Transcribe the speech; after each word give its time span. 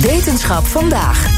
Wetenschap 0.00 0.66
vandaag. 0.66 1.28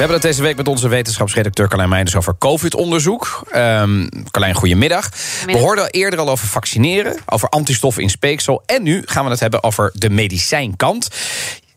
We 0.00 0.06
hebben 0.06 0.16
het 0.16 0.22
deze 0.22 0.42
week 0.42 0.56
met 0.56 0.68
onze 0.68 0.88
wetenschapsredacteur 0.88 1.68
Carlijn 1.68 1.88
Meinders 1.88 2.16
over 2.16 2.34
COVID-onderzoek. 2.38 3.42
Um, 3.56 4.08
Carlijn, 4.30 4.54
goedemiddag. 4.54 5.08
We 5.46 5.58
hoorden 5.58 5.90
eerder 5.90 6.18
al 6.18 6.28
over 6.28 6.46
vaccineren, 6.46 7.16
over 7.26 7.48
antistoffen 7.48 8.02
in 8.02 8.10
speeksel. 8.10 8.62
En 8.66 8.82
nu 8.82 9.02
gaan 9.04 9.24
we 9.24 9.30
het 9.30 9.40
hebben 9.40 9.62
over 9.62 9.92
de 9.94 10.10
medicijnkant. 10.10 11.08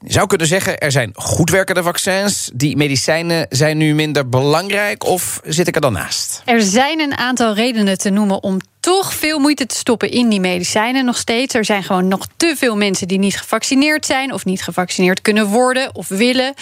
Je 0.05 0.13
zou 0.13 0.27
kunnen 0.27 0.47
zeggen, 0.47 0.77
er 0.77 0.91
zijn 0.91 1.11
goed 1.15 1.49
werkende 1.49 1.83
vaccins. 1.83 2.49
Die 2.53 2.77
medicijnen 2.77 3.45
zijn 3.49 3.77
nu 3.77 3.93
minder 3.93 4.29
belangrijk, 4.29 5.03
of 5.05 5.39
zit 5.43 5.67
ik 5.67 5.75
er 5.75 5.81
dan 5.81 5.93
naast? 5.93 6.41
Er 6.45 6.61
zijn 6.61 6.99
een 6.99 7.17
aantal 7.17 7.53
redenen 7.53 7.97
te 7.97 8.09
noemen 8.09 8.43
om 8.43 8.59
toch 8.79 9.13
veel 9.13 9.39
moeite 9.39 9.65
te 9.65 9.75
stoppen 9.75 10.11
in 10.11 10.29
die 10.29 10.39
medicijnen 10.39 11.05
nog 11.05 11.17
steeds. 11.17 11.53
Er 11.53 11.65
zijn 11.65 11.83
gewoon 11.83 12.07
nog 12.07 12.27
te 12.37 12.53
veel 12.57 12.75
mensen 12.75 13.07
die 13.07 13.19
niet 13.19 13.37
gevaccineerd 13.37 14.05
zijn... 14.05 14.33
of 14.33 14.45
niet 14.45 14.63
gevaccineerd 14.63 15.21
kunnen 15.21 15.47
worden 15.47 15.95
of 15.95 16.07
willen. 16.07 16.53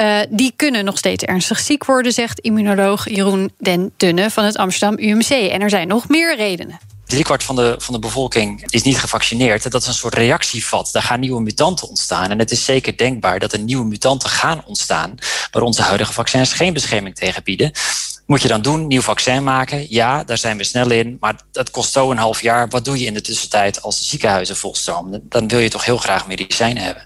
Uh, 0.00 0.18
die 0.28 0.52
kunnen 0.56 0.84
nog 0.84 0.98
steeds 0.98 1.24
ernstig 1.24 1.58
ziek 1.58 1.84
worden, 1.84 2.12
zegt 2.12 2.40
immunoloog 2.40 3.08
Jeroen 3.08 3.52
Den 3.58 3.92
Dunne... 3.96 4.30
van 4.30 4.44
het 4.44 4.56
Amsterdam 4.56 4.98
UMC. 4.98 5.30
En 5.30 5.60
er 5.60 5.70
zijn 5.70 5.88
nog 5.88 6.08
meer 6.08 6.36
redenen 6.36 6.78
driekwart 7.08 7.44
van 7.44 7.56
de, 7.56 7.74
van 7.78 7.94
de 7.94 8.00
bevolking 8.00 8.64
is 8.70 8.82
niet 8.82 8.98
gevaccineerd. 8.98 9.70
Dat 9.70 9.82
is 9.82 9.88
een 9.88 9.94
soort 9.94 10.14
reactievat. 10.14 10.88
Daar 10.92 11.02
gaan 11.02 11.20
nieuwe 11.20 11.40
mutanten 11.40 11.88
ontstaan. 11.88 12.30
En 12.30 12.38
het 12.38 12.50
is 12.50 12.64
zeker 12.64 12.96
denkbaar 12.96 13.38
dat 13.38 13.52
er 13.52 13.58
nieuwe 13.58 13.84
mutanten 13.84 14.30
gaan 14.30 14.62
ontstaan. 14.66 15.14
waar 15.50 15.62
onze 15.62 15.82
huidige 15.82 16.12
vaccins 16.12 16.52
geen 16.52 16.72
bescherming 16.72 17.14
tegen 17.14 17.42
bieden. 17.42 17.72
Moet 18.26 18.42
je 18.42 18.48
dan 18.48 18.62
doen? 18.62 18.86
Nieuw 18.86 19.00
vaccin 19.00 19.44
maken? 19.44 19.86
Ja, 19.90 20.24
daar 20.24 20.38
zijn 20.38 20.56
we 20.56 20.64
snel 20.64 20.90
in. 20.90 21.16
Maar 21.20 21.40
dat 21.52 21.70
kost 21.70 21.92
zo 21.92 22.10
een 22.10 22.16
half 22.16 22.42
jaar. 22.42 22.68
Wat 22.68 22.84
doe 22.84 22.98
je 22.98 23.06
in 23.06 23.14
de 23.14 23.20
tussentijd 23.20 23.82
als 23.82 23.98
de 23.98 24.04
ziekenhuizen 24.04 24.56
volstromen? 24.56 25.26
Dan 25.28 25.48
wil 25.48 25.58
je 25.58 25.68
toch 25.68 25.84
heel 25.84 25.96
graag 25.96 26.26
medicijnen 26.26 26.82
hebben. 26.82 27.02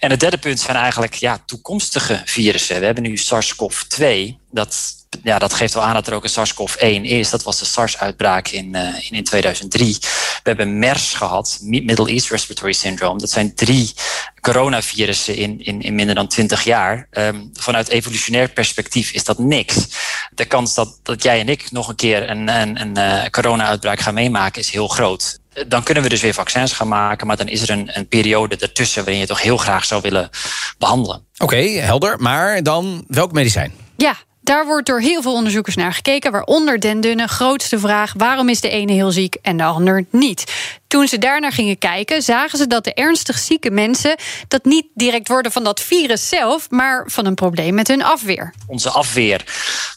En 0.00 0.10
het 0.10 0.20
derde 0.20 0.38
punt 0.38 0.60
zijn 0.60 0.76
eigenlijk 0.76 1.14
ja, 1.14 1.38
toekomstige 1.46 2.22
virussen. 2.24 2.78
We 2.78 2.84
hebben 2.84 3.02
nu 3.02 3.16
SARS-CoV-2. 3.16 4.04
Dat 4.50 4.98
ja, 5.22 5.38
dat 5.38 5.54
geeft 5.54 5.74
wel 5.74 5.82
aan 5.82 5.94
dat 5.94 6.06
er 6.06 6.14
ook 6.14 6.24
een 6.24 6.30
SARS-CoV-1 6.30 7.02
is. 7.02 7.30
Dat 7.30 7.42
was 7.42 7.58
de 7.58 7.64
SARS-uitbraak 7.64 8.48
in, 8.48 8.74
uh, 8.74 9.10
in, 9.10 9.16
in 9.16 9.24
2003. 9.24 9.98
We 10.00 10.08
hebben 10.42 10.78
MERS 10.78 11.14
gehad, 11.14 11.58
Middle 11.62 12.10
East 12.10 12.30
Respiratory 12.30 12.72
Syndrome. 12.72 13.18
Dat 13.18 13.30
zijn 13.30 13.54
drie 13.54 13.92
coronavirussen 14.40 15.36
in, 15.36 15.64
in, 15.64 15.82
in 15.82 15.94
minder 15.94 16.14
dan 16.14 16.28
20 16.28 16.64
jaar. 16.64 17.08
Um, 17.10 17.50
vanuit 17.52 17.88
evolutionair 17.88 18.48
perspectief 18.48 19.10
is 19.12 19.24
dat 19.24 19.38
niks. 19.38 19.88
De 20.34 20.44
kans 20.44 20.74
dat, 20.74 20.98
dat 21.02 21.22
jij 21.22 21.40
en 21.40 21.48
ik 21.48 21.70
nog 21.70 21.88
een 21.88 21.96
keer 21.96 22.30
een, 22.30 22.48
een, 22.48 22.80
een 22.80 22.98
uh, 22.98 23.24
corona-uitbraak 23.30 24.00
gaan 24.00 24.14
meemaken 24.14 24.60
is 24.60 24.70
heel 24.70 24.88
groot. 24.88 25.39
Dan 25.68 25.82
kunnen 25.82 26.02
we 26.02 26.08
dus 26.08 26.20
weer 26.20 26.34
vaccins 26.34 26.72
gaan 26.72 26.88
maken, 26.88 27.26
maar 27.26 27.36
dan 27.36 27.48
is 27.48 27.62
er 27.62 27.70
een, 27.70 27.90
een 27.92 28.08
periode 28.08 28.56
ertussen 28.56 29.04
waarin 29.04 29.20
je 29.20 29.26
toch 29.26 29.42
heel 29.42 29.56
graag 29.56 29.84
zou 29.84 30.00
willen 30.00 30.30
behandelen. 30.78 31.16
Oké, 31.16 31.44
okay, 31.44 31.68
helder. 31.68 32.16
Maar 32.18 32.62
dan 32.62 33.04
welk 33.08 33.32
medicijn? 33.32 33.72
Ja, 33.96 34.16
daar 34.40 34.66
wordt 34.66 34.86
door 34.86 35.00
heel 35.00 35.22
veel 35.22 35.34
onderzoekers 35.34 35.76
naar 35.76 35.92
gekeken, 35.92 36.32
waaronder 36.32 36.80
Den 36.80 37.00
Dunne. 37.00 37.28
Grootste 37.28 37.78
vraag: 37.78 38.12
waarom 38.16 38.48
is 38.48 38.60
de 38.60 38.68
ene 38.68 38.92
heel 38.92 39.10
ziek 39.10 39.36
en 39.42 39.56
de 39.56 39.64
ander 39.64 40.04
niet? 40.10 40.52
Toen 40.90 41.08
ze 41.08 41.18
daarnaar 41.18 41.52
gingen 41.52 41.78
kijken, 41.78 42.22
zagen 42.22 42.58
ze 42.58 42.66
dat 42.66 42.84
de 42.84 42.94
ernstig 42.94 43.38
zieke 43.38 43.70
mensen 43.70 44.16
dat 44.48 44.64
niet 44.64 44.86
direct 44.94 45.28
worden 45.28 45.52
van 45.52 45.64
dat 45.64 45.80
virus 45.80 46.28
zelf, 46.28 46.70
maar 46.70 47.04
van 47.06 47.26
een 47.26 47.34
probleem 47.34 47.74
met 47.74 47.88
hun 47.88 48.02
afweer. 48.02 48.54
Onze 48.66 48.90
afweer 48.90 49.44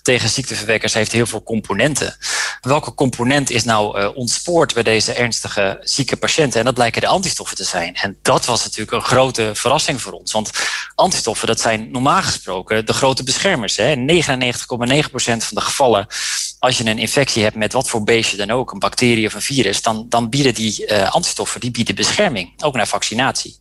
tegen 0.01 0.29
ziekteverwekkers 0.29 0.93
heeft 0.93 1.11
heel 1.11 1.25
veel 1.25 1.43
componenten. 1.43 2.17
Welke 2.61 2.93
component 2.93 3.49
is 3.49 3.63
nou 3.63 3.99
uh, 3.99 4.15
ontspoord 4.15 4.73
bij 4.73 4.83
deze 4.83 5.13
ernstige 5.13 5.79
zieke 5.81 6.17
patiënten? 6.17 6.59
En 6.59 6.65
dat 6.65 6.73
blijken 6.73 7.01
de 7.01 7.07
antistoffen 7.07 7.57
te 7.57 7.63
zijn. 7.63 7.95
En 7.95 8.17
dat 8.21 8.45
was 8.45 8.63
natuurlijk 8.63 8.91
een 8.91 9.01
grote 9.01 9.51
verrassing 9.53 10.01
voor 10.01 10.11
ons. 10.11 10.31
Want 10.31 10.51
antistoffen, 10.95 11.47
dat 11.47 11.59
zijn 11.59 11.91
normaal 11.91 12.21
gesproken 12.21 12.85
de 12.85 12.93
grote 12.93 13.23
beschermers. 13.23 13.79
99,9% 13.79 13.85
van 15.15 15.37
de 15.49 15.61
gevallen 15.61 16.07
als 16.63 16.77
je 16.77 16.85
een 16.85 16.97
infectie 16.97 17.43
hebt 17.43 17.55
met 17.55 17.73
wat 17.73 17.89
voor 17.89 18.03
beestje 18.03 18.37
dan 18.37 18.51
ook, 18.51 18.71
een 18.71 18.79
bacterie 18.79 19.27
of 19.27 19.33
een 19.33 19.41
virus, 19.41 19.81
dan, 19.81 20.05
dan 20.09 20.29
bieden 20.29 20.53
die 20.53 20.87
uh, 20.87 21.11
antistoffen 21.11 21.59
die 21.59 21.71
bieden 21.71 21.95
bescherming, 21.95 22.63
ook 22.63 22.75
naar 22.75 22.87
vaccinatie. 22.87 23.55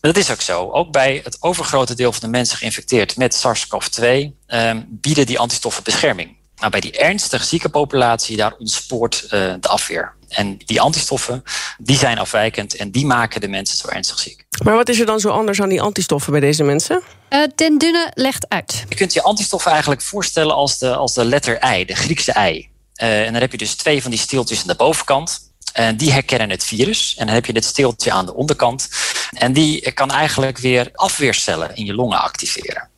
Maar 0.00 0.12
dat 0.12 0.16
is 0.16 0.30
ook 0.30 0.40
zo. 0.40 0.70
Ook 0.70 0.92
bij 0.92 1.20
het 1.24 1.36
overgrote 1.40 1.94
deel 1.94 2.12
van 2.12 2.20
de 2.20 2.28
mensen 2.28 2.56
geïnfecteerd 2.56 3.16
met 3.16 3.34
SARS-CoV-2 3.34 4.04
um, 4.46 4.86
bieden 4.88 5.26
die 5.26 5.38
antistoffen 5.38 5.82
bescherming. 5.82 6.36
Nou, 6.64 6.76
bij 6.76 6.90
die 6.90 7.00
ernstig 7.00 7.44
zieke 7.44 7.68
populatie, 7.68 8.36
daar 8.36 8.54
ontspoort 8.58 9.22
uh, 9.24 9.30
de 9.60 9.68
afweer. 9.68 10.14
En 10.28 10.58
die 10.64 10.80
antistoffen, 10.80 11.42
die 11.78 11.96
zijn 11.96 12.18
afwijkend 12.18 12.76
en 12.76 12.90
die 12.90 13.06
maken 13.06 13.40
de 13.40 13.48
mensen 13.48 13.76
zo 13.76 13.88
ernstig 13.88 14.18
ziek. 14.18 14.44
Maar 14.64 14.74
wat 14.74 14.88
is 14.88 15.00
er 15.00 15.06
dan 15.06 15.20
zo 15.20 15.28
anders 15.28 15.60
aan 15.60 15.68
die 15.68 15.82
antistoffen 15.82 16.32
bij 16.32 16.40
deze 16.40 16.62
mensen? 16.62 17.02
Uh, 17.30 17.42
ten 17.54 17.78
dunne 17.78 18.10
legt 18.14 18.48
uit. 18.48 18.84
Je 18.88 18.94
kunt 18.94 19.12
je 19.12 19.22
antistoffen 19.22 19.70
eigenlijk 19.70 20.02
voorstellen 20.02 20.54
als 20.54 20.78
de, 20.78 20.94
als 20.94 21.14
de 21.14 21.24
letter 21.24 21.78
I, 21.78 21.84
de 21.84 21.94
Griekse 21.94 22.34
I. 22.50 22.68
Uh, 23.02 23.26
en 23.26 23.32
dan 23.32 23.40
heb 23.40 23.52
je 23.52 23.58
dus 23.58 23.74
twee 23.74 24.02
van 24.02 24.10
die 24.10 24.20
steeltjes 24.20 24.60
aan 24.60 24.66
de 24.66 24.74
bovenkant. 24.74 25.52
En 25.72 25.96
die 25.96 26.12
herkennen 26.12 26.50
het 26.50 26.64
virus. 26.64 27.14
En 27.18 27.26
dan 27.26 27.34
heb 27.34 27.46
je 27.46 27.52
dit 27.52 27.64
steeltje 27.64 28.12
aan 28.12 28.26
de 28.26 28.34
onderkant. 28.34 28.88
En 29.32 29.52
die 29.52 29.92
kan 29.92 30.10
eigenlijk 30.10 30.58
weer 30.58 30.90
afweercellen 30.92 31.76
in 31.76 31.84
je 31.84 31.94
longen 31.94 32.20
activeren. 32.20 32.88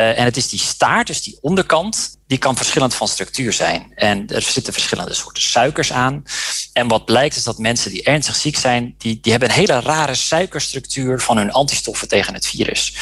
Uh, 0.00 0.18
en 0.18 0.24
het 0.24 0.36
is 0.36 0.48
die 0.48 0.58
staart, 0.58 1.06
dus 1.06 1.22
die 1.22 1.38
onderkant, 1.40 2.18
die 2.26 2.38
kan 2.38 2.56
verschillend 2.56 2.94
van 2.94 3.08
structuur 3.08 3.52
zijn. 3.52 3.92
En 3.94 4.28
er 4.28 4.42
zitten 4.42 4.72
verschillende 4.72 5.14
soorten 5.14 5.42
suikers 5.42 5.92
aan. 5.92 6.22
En 6.72 6.88
wat 6.88 7.04
blijkt 7.04 7.36
is 7.36 7.44
dat 7.44 7.58
mensen 7.58 7.90
die 7.90 8.02
ernstig 8.02 8.36
ziek 8.36 8.56
zijn, 8.56 8.94
die, 8.98 9.18
die 9.20 9.30
hebben 9.30 9.48
een 9.48 9.54
hele 9.54 9.80
rare 9.80 10.14
suikerstructuur 10.14 11.20
van 11.20 11.36
hun 11.36 11.52
antistoffen 11.52 12.08
tegen 12.08 12.34
het 12.34 12.46
virus. 12.46 12.94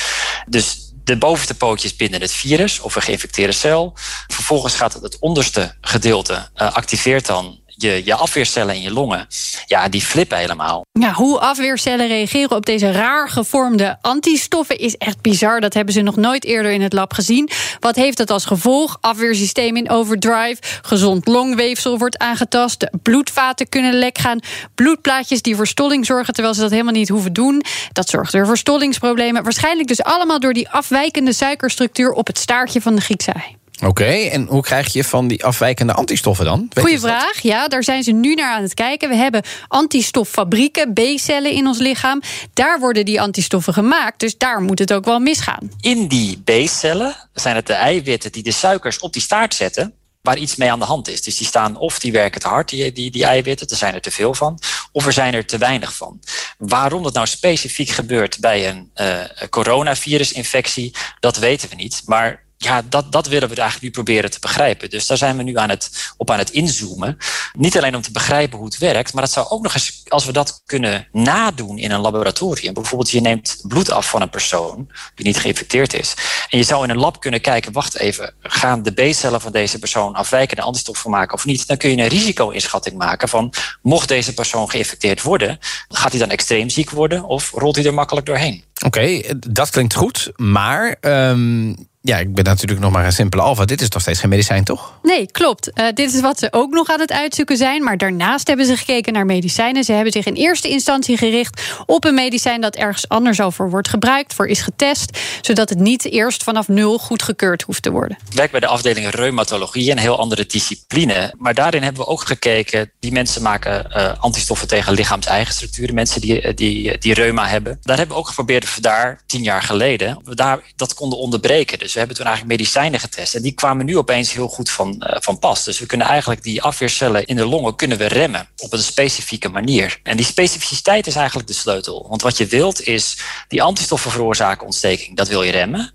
Dus 0.47 0.93
de 1.05 1.17
bovenste 1.17 1.55
pootjes 1.55 1.97
binnen 1.97 2.21
het 2.21 2.33
virus 2.33 2.81
of 2.81 2.97
een 2.97 3.03
geïnfecteerde 3.03 3.53
cel. 3.53 3.93
Vervolgens 4.27 4.75
gaat 4.75 4.93
het, 4.93 5.03
het 5.03 5.19
onderste 5.19 5.75
gedeelte 5.81 6.33
uh, 6.33 6.73
activeert 6.73 7.27
dan 7.27 7.61
je, 7.77 8.03
je 8.05 8.15
afweercellen 8.15 8.75
in 8.75 8.83
je 8.83 8.93
longen, 8.93 9.27
ja, 9.67 9.89
die 9.89 10.01
flippen 10.01 10.39
helemaal. 10.39 10.85
Ja, 10.93 11.13
hoe 11.13 11.39
afweercellen 11.39 12.09
reageren 12.09 12.57
op 12.57 12.67
deze 12.67 12.91
raar 12.93 13.29
gevormde 13.29 13.99
antistoffen 14.01 14.79
is 14.79 14.97
echt 14.97 15.21
bizar. 15.21 15.61
Dat 15.61 15.75
hebben 15.75 15.95
ze 15.95 16.01
nog 16.01 16.17
nooit 16.17 16.45
eerder 16.45 16.71
in 16.73 16.83
het 16.83 16.93
lab 16.93 17.13
gezien. 17.13 17.51
Wat 17.81 17.97
heeft 17.97 18.17
dat 18.17 18.31
als 18.31 18.45
gevolg? 18.45 18.99
Afweersysteem 19.01 19.77
in 19.77 19.91
overdrive, 19.91 20.57
gezond 20.83 21.27
longweefsel 21.27 21.99
wordt 21.99 22.19
aangetast, 22.19 22.91
bloedvaten 23.03 23.69
kunnen 23.69 23.95
lek 23.95 24.19
gaan, 24.19 24.41
bloedplaatjes 24.75 25.43
die 25.43 25.57
voor 25.57 25.67
stolling 25.67 26.07
zorgen 26.07 26.35
terwijl 26.35 26.55
ze 26.55 26.61
dat 26.61 26.71
helemaal 26.71 26.93
niet 26.93 27.09
hoeven 27.09 27.33
doen. 27.33 27.63
Dat 27.93 28.09
zorgt 28.09 28.33
weer 28.33 28.47
voor 28.47 28.59
stollingsproblemen. 28.59 29.43
Waarschijnlijk 29.43 29.89
dus 29.89 30.03
allemaal 30.03 30.41
door 30.41 30.53
die 30.53 30.69
afwijkende 30.69 31.33
suikerstructuur 31.33 32.13
op 32.13 32.27
het 32.27 32.39
staartje 32.39 32.81
van 32.81 32.95
de 32.95 33.01
Griekse 33.01 33.33
ei. 33.33 33.57
Oké, 33.77 33.87
okay, 33.87 34.29
en 34.29 34.47
hoe 34.47 34.63
krijg 34.63 34.93
je 34.93 35.05
van 35.05 35.29
die 35.29 35.45
afwijkende 35.45 35.93
antistoffen 35.93 36.45
dan? 36.45 36.71
Goeie 36.81 37.01
vraag. 37.01 37.41
Ja, 37.41 37.69
daar 37.69 37.85
zijn 37.85 38.03
ze 38.03 38.13
nu 38.13 38.35
naar 38.35 38.55
aan 38.55 38.63
het 38.63 38.75
kijken. 38.75 39.09
We 39.09 39.15
hebben 39.17 39.43
antistoffabrieken, 39.69 40.93
B-cellen 40.93 41.51
in 41.53 41.67
ons 41.67 41.79
lichaam. 41.79 42.23
Daar 42.53 42.79
worden 42.81 43.05
die 43.05 43.21
antistoffen 43.21 43.73
gemaakt, 43.73 44.21
dus 44.21 44.39
daar 44.39 44.61
moet 44.61 44.79
het 44.79 44.93
ook 44.93 45.05
wel 45.05 45.19
misgaan. 45.19 45.71
In 45.81 46.09
die 46.09 46.43
B-cellen 46.45 47.17
zijn 47.35 47.57
het 47.57 47.67
de 47.67 47.73
eiwitten 47.73 48.33
die 48.33 48.43
de 48.43 48.53
suikers 48.53 48.99
op 48.99 49.13
die 49.13 49.23
staart 49.23 49.55
zetten 49.55 49.95
waar 50.23 50.37
iets 50.37 50.57
mee 50.57 50.73
aan 50.73 50.79
de 50.79 50.85
hand 50.85 51.09
is. 51.09 51.23
Dus 51.23 51.37
die 51.37 51.47
staan 51.47 51.77
of 51.77 51.99
die 51.99 52.13
werken 52.13 52.41
te 52.41 52.49
hard, 52.49 52.69
die, 52.69 52.93
die, 52.93 53.11
die 53.11 53.25
eiwitten, 53.25 53.69
er 53.69 53.77
zijn 53.77 53.95
er 53.95 54.01
te 54.01 54.11
veel 54.11 54.35
van, 54.35 54.59
of 54.93 55.07
er 55.07 55.13
zijn 55.13 55.35
er 55.35 55.47
te 55.47 55.59
weinig 55.59 55.95
van. 55.95 56.21
Waarom 56.59 57.03
dat 57.03 57.15
nou 57.15 57.27
specifiek 57.27 57.89
gebeurt 57.89 58.41
bij 58.41 58.69
een 58.69 58.91
uh, 58.95 59.21
coronavirusinfectie, 59.51 60.95
dat 61.21 61.37
weten 61.37 61.69
we 61.69 61.75
niet. 61.75 62.03
Maar 62.05 62.45
ja, 62.59 62.83
dat, 62.83 63.13
dat 63.13 63.27
willen 63.27 63.49
we 63.49 63.55
eigenlijk 63.55 63.83
nu 63.83 64.03
proberen 64.03 64.31
te 64.31 64.41
begrijpen. 64.41 64.91
Dus 64.91 65.07
daar 65.07 65.17
zijn 65.17 65.37
we 65.37 65.43
nu 65.43 65.59
aan 65.59 65.69
het, 65.69 66.13
op 66.17 66.31
aan 66.31 66.39
het 66.39 66.51
inzoomen. 66.51 67.17
Niet 67.53 67.77
alleen 67.77 67.97
om 67.97 68.03
te 68.03 68.11
begrijpen 68.11 68.59
hoe 68.59 68.67
het 68.67 68.79
werkt, 68.79 69.13
maar 69.13 69.23
dat 69.23 69.33
zou 69.33 69.49
ook 69.49 69.63
nog 69.63 69.75
eens, 69.75 70.03
als 70.09 70.25
we 70.25 70.33
dat 70.33 70.63
kunnen 70.67 71.09
nadoen 71.13 71.79
in 71.79 71.91
een 71.91 72.01
laboratorium. 72.01 72.75
Bijvoorbeeld, 72.75 73.11
je 73.11 73.21
neemt 73.21 73.59
bloed 73.63 73.91
af 73.91 74.09
van 74.09 74.23
een 74.23 74.31
persoon 74.31 74.91
die 75.15 75.27
niet 75.27 75.39
geïnfecteerd 75.39 75.95
is. 75.95 76.15
En 76.49 76.59
je 76.59 76.65
zou 76.65 76.85
in 76.85 76.91
een 76.91 76.99
lab 76.99 77.21
kunnen 77.21 77.41
kijken, 77.41 77.73
wacht 77.73 77.97
even, 77.97 78.35
gaan 78.41 78.83
de 78.83 78.93
B-cellen 78.93 79.41
van 79.41 79.53
deze 79.53 79.79
persoon 79.79 80.15
afwijkende 80.15 80.63
antistoffen 80.63 81.11
maken 81.11 81.35
of 81.35 81.45
niet? 81.45 81.67
Dan 81.67 81.77
kun 81.77 81.91
je 81.91 81.97
een 81.97 82.09
risico-inschatting 82.09 82.97
maken 82.97 83.29
van, 83.29 83.53
mocht 83.83 84.09
deze 84.09 84.35
persoon 84.35 84.71
geïnfecteerd 84.71 85.23
worden, 85.23 85.59
gaat 85.89 86.11
hij 86.11 86.21
dan 86.21 86.31
extreem 86.31 86.69
ziek 86.69 86.91
worden 86.91 87.25
of 87.25 87.51
rolt 87.51 87.77
hij 87.77 87.85
er 87.85 87.95
makkelijk 87.95 88.27
doorheen? 88.27 88.65
Oké, 88.85 89.21
dat 89.49 89.71
klinkt 89.71 89.95
goed, 89.95 90.33
maar 90.37 90.97
um, 91.01 91.77
ja, 92.01 92.19
ik 92.19 92.35
ben 92.35 92.45
natuurlijk 92.45 92.81
nog 92.81 92.93
maar 92.93 93.05
een 93.05 93.13
simpele 93.13 93.43
alfa. 93.43 93.65
Dit 93.65 93.81
is 93.81 93.89
nog 93.89 94.03
steeds 94.03 94.21
geen 94.21 94.31
medicijn, 94.31 94.65
toch? 94.65 94.96
Nee, 95.07 95.31
klopt. 95.31 95.71
Uh, 95.75 95.87
dit 95.95 96.15
is 96.15 96.21
wat 96.21 96.39
ze 96.39 96.49
ook 96.51 96.71
nog 96.71 96.89
aan 96.89 97.01
het 97.01 97.13
uitzoeken 97.13 97.57
zijn. 97.57 97.85
Maar 97.85 97.99
daarnaast 97.99 98.47
hebben 98.47 98.67
ze 98.67 98.77
gekeken 98.77 99.13
naar 99.13 99.27
medicijnen. 99.27 99.85
Ze 99.85 99.93
hebben 99.93 100.13
zich 100.13 100.27
in 100.27 100.35
eerste 100.35 100.69
instantie 100.69 101.17
gericht 101.17 101.63
op 101.87 102.05
een 102.05 102.15
medicijn 102.15 102.61
dat 102.61 102.77
ergens 102.77 103.09
anders 103.09 103.41
over 103.41 103.71
wordt 103.71 103.89
gebruikt, 103.89 104.35
voor 104.35 104.47
is 104.47 104.61
getest, 104.61 105.19
zodat 105.41 105.69
het 105.69 105.79
niet 105.79 106.05
eerst 106.05 106.43
vanaf 106.43 106.69
nul 106.69 106.99
goedgekeurd 106.99 107.63
hoeft 107.63 107.83
te 107.83 107.91
worden. 107.91 108.19
Ik 108.31 108.37
werk 108.37 108.51
bij 108.51 108.61
de 108.61 108.67
afdeling 108.67 109.11
reumatologie, 109.11 109.91
een 109.91 109.99
heel 109.99 110.19
andere 110.19 110.47
discipline. 110.47 111.35
Maar 111.39 111.55
daarin 111.55 111.83
hebben 111.83 112.03
we 112.03 112.09
ook 112.09 112.27
gekeken, 112.27 112.93
die 113.01 113.13
mensen 113.13 113.43
maken 113.43 113.87
uh, 113.97 114.13
antistoffen 114.19 114.69
tegen 114.69 114.93
lichaams-eigen 114.93 115.55
structuren, 115.55 115.95
mensen 115.95 116.21
die, 116.21 116.55
die, 116.55 116.99
die 116.99 117.15
reuma 117.15 117.47
hebben. 117.47 117.79
Daar 117.83 117.97
hebben 117.97 118.15
we 118.17 118.23
ook 118.23 118.29
geprobeerd 118.29 118.83
daar 118.83 119.21
tien 119.27 119.43
jaar 119.43 119.63
geleden 119.63 120.19
daar 120.35 120.61
dat 120.77 120.95
konden 120.95 121.19
onderbreken. 121.19 121.79
Dus 121.79 121.93
we 121.93 121.99
hebben 121.99 122.17
toen 122.17 122.27
eigenlijk 122.27 122.59
medicijnen 122.59 123.01
getest. 123.01 123.35
En 123.35 123.43
die 123.43 123.53
kwamen 123.53 123.87
nu 123.87 123.97
opeens 123.97 124.33
heel 124.33 124.49
goed 124.49 124.71
van, 124.71 124.96
uh, 124.99 125.17
van 125.21 125.39
pas. 125.39 125.65
Dus 125.65 125.79
we 125.79 125.87
kunnen 125.87 126.07
eigenlijk 126.07 126.43
die 126.43 126.63
afweercellen 126.63 127.27
in 127.27 127.37
de 127.37 127.47
longen 127.47 127.77
kunnen 127.77 127.99
we 127.99 128.07
remmen 128.07 128.49
op 128.57 128.73
een 128.73 128.79
specifieke 128.79 129.49
manier. 129.49 130.01
En 130.03 130.17
die 130.17 130.27
specificiteit 130.27 131.07
is 131.07 131.17
eigenlijk 131.17 131.49
de 131.49 131.55
sleutel. 131.55 132.07
Want 132.09 132.23
wat 132.23 132.37
je 132.37 132.47
wilt 132.47 132.87
is 132.87 133.19
die 133.49 133.63
antistoffen 133.63 134.11
veroorzaken 134.11 134.67
ontsteking. 134.67 135.17
Dat 135.17 135.29
wil 135.29 135.43
je 135.43 135.53
remmen. 135.53 135.93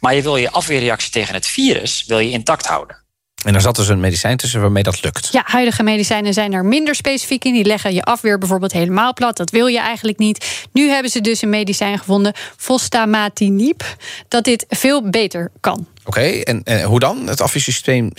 Maar 0.00 0.14
je 0.14 0.22
wil 0.22 0.36
je 0.36 0.50
afweerreactie 0.50 1.10
tegen 1.10 1.34
het 1.34 1.46
virus 1.46 2.04
wil 2.06 2.18
je 2.18 2.30
intact 2.30 2.66
houden. 2.66 3.02
En 3.44 3.54
er 3.54 3.60
zat 3.60 3.76
dus 3.76 3.88
een 3.88 4.00
medicijn 4.00 4.36
tussen 4.36 4.60
waarmee 4.60 4.82
dat 4.82 5.02
lukt. 5.02 5.28
Ja, 5.32 5.42
huidige 5.44 5.82
medicijnen 5.82 6.32
zijn 6.32 6.52
er 6.52 6.64
minder 6.64 6.94
specifiek 6.94 7.44
in. 7.44 7.52
Die 7.52 7.64
leggen 7.64 7.94
je 7.94 8.02
afweer 8.02 8.38
bijvoorbeeld 8.38 8.72
helemaal 8.72 9.12
plat. 9.12 9.36
Dat 9.36 9.50
wil 9.50 9.66
je 9.66 9.78
eigenlijk 9.78 10.18
niet. 10.18 10.66
Nu 10.72 10.88
hebben 10.88 11.10
ze 11.10 11.20
dus 11.20 11.42
een 11.42 11.50
medicijn 11.50 11.98
gevonden, 11.98 12.34
fostamatinib, 12.56 13.96
dat 14.28 14.44
dit 14.44 14.64
veel 14.68 15.10
beter 15.10 15.50
kan. 15.60 15.86
Oké, 16.04 16.20
en, 16.20 16.62
en 16.64 16.82
hoe 16.82 17.00
dan? 17.00 17.26
Het 17.26 17.40
afweersysteem 17.40 18.10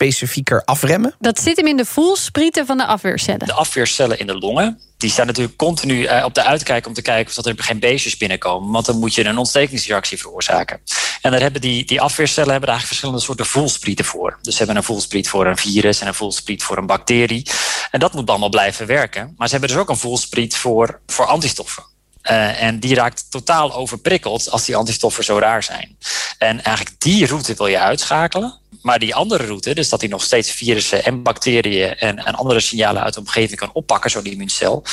specifieker 0.00 0.64
afremmen? 0.64 1.14
Dat 1.18 1.40
zit 1.40 1.56
hem 1.56 1.66
in 1.66 1.76
de 1.76 1.84
voelsprieten 1.84 2.66
van 2.66 2.78
de 2.78 2.86
afweercellen. 2.86 3.46
De 3.46 3.52
afweercellen 3.52 4.18
in 4.18 4.26
de 4.26 4.38
longen, 4.38 4.80
die 4.96 5.10
staan 5.10 5.26
natuurlijk 5.26 5.56
continu 5.56 6.04
eh, 6.04 6.24
op 6.24 6.34
de 6.34 6.44
uitkijk 6.44 6.86
om 6.86 6.92
te 6.92 7.02
kijken 7.02 7.38
of 7.38 7.44
er 7.44 7.54
geen 7.56 7.78
beestjes 7.78 8.16
binnenkomen. 8.16 8.70
Want 8.70 8.86
dan 8.86 8.98
moet 8.98 9.14
je 9.14 9.24
een 9.24 9.38
ontstekingsreactie 9.38 10.18
veroorzaken. 10.18 10.80
En 11.20 11.30
daar 11.30 11.40
hebben 11.40 11.60
die, 11.60 11.84
die 11.84 12.00
afweercellen 12.00 12.50
hebben 12.50 12.68
eigenlijk 12.68 12.88
verschillende 12.88 13.20
soorten 13.20 13.46
voelsprieten 13.46 14.04
voor. 14.04 14.38
Dus 14.42 14.52
ze 14.52 14.58
hebben 14.58 14.76
een 14.76 14.82
voelspriet 14.82 15.28
voor 15.28 15.46
een 15.46 15.56
virus 15.56 16.00
en 16.00 16.06
een 16.06 16.14
voelspriet 16.14 16.62
voor 16.62 16.78
een 16.78 16.86
bacterie. 16.86 17.46
En 17.90 18.00
dat 18.00 18.12
moet 18.12 18.30
allemaal 18.30 18.48
blijven 18.48 18.86
werken. 18.86 19.34
Maar 19.36 19.46
ze 19.46 19.52
hebben 19.52 19.70
dus 19.70 19.82
ook 19.82 19.88
een 19.88 19.96
voelspriet 19.96 20.56
voor, 20.56 21.00
voor 21.06 21.26
antistoffen. 21.26 21.84
Uh, 22.30 22.62
en 22.62 22.80
die 22.80 22.94
raakt 22.94 23.30
totaal 23.30 23.74
overprikkeld 23.74 24.50
als 24.50 24.64
die 24.64 24.76
antistoffen 24.76 25.24
zo 25.24 25.38
raar 25.38 25.62
zijn. 25.62 25.96
En 26.38 26.62
eigenlijk 26.62 27.00
die 27.00 27.26
route 27.26 27.54
wil 27.54 27.66
je 27.66 27.78
uitschakelen. 27.78 28.58
Maar 28.82 28.98
die 28.98 29.14
andere 29.14 29.46
route, 29.46 29.74
dus 29.74 29.88
dat 29.88 30.00
hij 30.00 30.08
nog 30.08 30.22
steeds 30.22 30.50
virussen 30.50 31.04
en 31.04 31.22
bacteriën 31.22 31.96
en, 31.96 32.18
en 32.18 32.34
andere 32.34 32.60
signalen 32.60 33.02
uit 33.02 33.14
de 33.14 33.20
omgeving 33.20 33.58
kan 33.58 33.70
oppakken, 33.72 34.10
zo'n 34.10 34.24
immuuncel, 34.24 34.84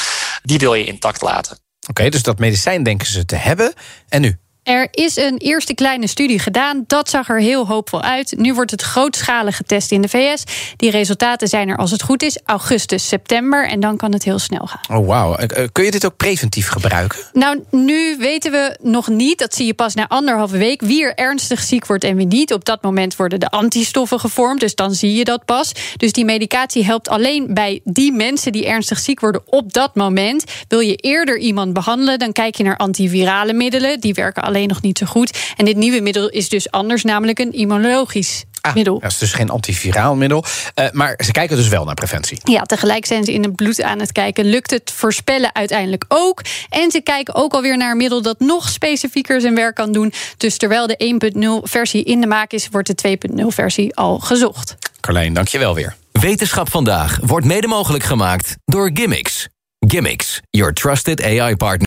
die 0.43 0.57
wil 0.57 0.73
je 0.73 0.85
intact 0.85 1.21
laten. 1.21 1.57
Oké, 1.89 2.09
dus 2.09 2.23
dat 2.23 2.39
medicijn 2.39 2.83
denken 2.83 3.07
ze 3.07 3.25
te 3.25 3.35
hebben. 3.35 3.73
En 4.09 4.21
nu? 4.21 4.37
Er 4.67 4.87
is 4.91 5.17
een 5.17 5.37
eerste 5.37 5.73
kleine 5.73 6.07
studie 6.07 6.39
gedaan. 6.39 6.83
Dat 6.87 7.09
zag 7.09 7.29
er 7.29 7.39
heel 7.39 7.67
hoopvol 7.67 8.01
uit. 8.01 8.33
Nu 8.37 8.53
wordt 8.53 8.71
het 8.71 8.81
grootschalig 8.81 9.55
getest 9.55 9.91
in 9.91 10.01
de 10.01 10.07
VS. 10.07 10.43
Die 10.75 10.91
resultaten 10.91 11.47
zijn 11.47 11.69
er 11.69 11.77
als 11.77 11.91
het 11.91 12.01
goed 12.01 12.23
is 12.23 12.39
augustus, 12.45 13.07
september. 13.07 13.67
En 13.67 13.79
dan 13.79 13.97
kan 13.97 14.13
het 14.13 14.23
heel 14.23 14.39
snel 14.39 14.67
gaan. 14.67 14.99
Oh, 14.99 15.07
wauw. 15.07 15.35
Eh, 15.35 15.67
kun 15.71 15.83
je 15.83 15.91
dit 15.91 16.05
ook 16.05 16.17
preventief 16.17 16.67
gebruiken? 16.67 17.19
Nou, 17.33 17.63
nu 17.71 18.17
weten 18.17 18.51
we 18.51 18.77
nog 18.81 19.07
niet. 19.07 19.39
Dat 19.39 19.55
zie 19.55 19.65
je 19.65 19.73
pas 19.73 19.93
na 19.93 20.07
anderhalve 20.07 20.57
week. 20.57 20.81
Wie 20.81 21.03
er 21.03 21.15
ernstig 21.15 21.59
ziek 21.61 21.85
wordt 21.85 22.03
en 22.03 22.15
wie 22.15 22.27
niet. 22.27 22.53
Op 22.53 22.65
dat 22.65 22.81
moment 22.81 23.15
worden 23.15 23.39
de 23.39 23.49
antistoffen 23.49 24.19
gevormd. 24.19 24.59
Dus 24.59 24.75
dan 24.75 24.93
zie 24.93 25.13
je 25.13 25.23
dat 25.23 25.45
pas. 25.45 25.71
Dus 25.97 26.11
die 26.11 26.25
medicatie 26.25 26.85
helpt 26.85 27.09
alleen 27.09 27.53
bij 27.53 27.81
die 27.83 28.11
mensen 28.11 28.51
die 28.51 28.65
ernstig 28.65 28.99
ziek 28.99 29.19
worden 29.19 29.41
op 29.45 29.73
dat 29.73 29.95
moment. 29.95 30.43
Wil 30.67 30.79
je 30.79 30.95
eerder 30.95 31.37
iemand 31.37 31.73
behandelen, 31.73 32.19
dan 32.19 32.31
kijk 32.31 32.55
je 32.55 32.63
naar 32.63 32.77
antivirale 32.77 33.53
middelen. 33.53 33.99
Die 33.99 34.13
werken 34.13 34.43
alleen 34.43 34.55
nog 34.65 34.81
niet 34.81 34.97
zo 34.97 35.05
goed. 35.05 35.37
En 35.55 35.65
dit 35.65 35.75
nieuwe 35.75 36.01
middel 36.01 36.29
is 36.29 36.49
dus 36.49 36.71
anders, 36.71 37.03
namelijk 37.03 37.39
een 37.39 37.53
immunologisch 37.53 38.43
ah, 38.61 38.73
middel. 38.73 38.99
Dat 38.99 39.11
is 39.11 39.17
dus 39.17 39.33
geen 39.33 39.49
antiviraal 39.49 40.15
middel. 40.15 40.43
Uh, 40.75 40.85
maar 40.91 41.19
ze 41.25 41.31
kijken 41.31 41.57
dus 41.57 41.67
wel 41.67 41.85
naar 41.85 41.93
preventie. 41.93 42.39
Ja, 42.43 42.61
tegelijk 42.61 43.05
zijn 43.05 43.23
ze 43.23 43.33
in 43.33 43.43
het 43.43 43.55
bloed 43.55 43.81
aan 43.81 43.99
het 43.99 44.11
kijken. 44.11 44.45
Lukt 44.45 44.71
het 44.71 44.91
voorspellen 44.95 45.55
uiteindelijk 45.55 46.05
ook? 46.07 46.41
En 46.69 46.91
ze 46.91 47.01
kijken 47.01 47.35
ook 47.35 47.53
alweer 47.53 47.77
naar 47.77 47.91
een 47.91 47.97
middel 47.97 48.21
dat 48.21 48.39
nog 48.39 48.69
specifieker 48.69 49.41
zijn 49.41 49.55
werk 49.55 49.75
kan 49.75 49.91
doen. 49.91 50.13
Dus 50.37 50.57
terwijl 50.57 50.87
de 50.87 51.29
1.0 51.63 51.69
versie 51.69 52.03
in 52.03 52.21
de 52.21 52.27
maak 52.27 52.51
is, 52.51 52.67
wordt 52.71 53.01
de 53.01 53.17
2.0 53.41 53.45
versie 53.47 53.95
al 53.95 54.19
gezocht. 54.19 54.75
Carlijn, 55.01 55.33
dank 55.33 55.47
je 55.47 55.59
wel 55.59 55.75
weer. 55.75 55.95
Wetenschap 56.11 56.69
vandaag 56.69 57.19
wordt 57.21 57.45
mede 57.45 57.67
mogelijk 57.67 58.03
gemaakt 58.03 58.55
door 58.65 58.89
Gimmicks. 58.93 59.47
Gimmicks, 59.79 60.41
your 60.49 60.73
trusted 60.73 61.23
AI 61.23 61.55
partner. 61.55 61.86